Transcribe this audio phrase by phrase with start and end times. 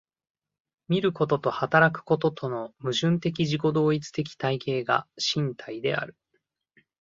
[0.87, 6.17] 見ることと働くこととの矛盾的自己同一的体系が身体である。